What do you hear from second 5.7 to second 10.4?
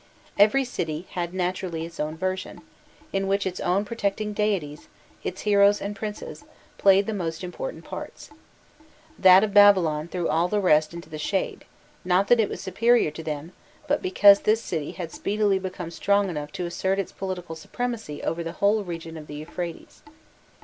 and princes, played the most important parts. That of Babylon threw